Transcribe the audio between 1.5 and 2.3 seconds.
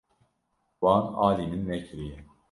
min nekiriye.